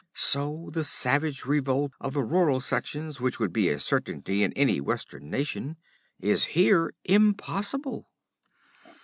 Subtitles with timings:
[0.15, 4.81] So the savage revolt of the rural sections, which would be a certainty in any
[4.81, 5.77] Western nation,
[6.19, 8.09] is here impossible.